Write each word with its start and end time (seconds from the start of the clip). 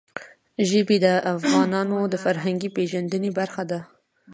ژبې 0.69 0.97
د 1.05 1.07
افغانانو 1.33 1.97
د 2.13 2.15
فرهنګي 2.23 2.69
پیژندنې 2.77 3.29
برخه 3.39 3.63
ده. 3.71 3.79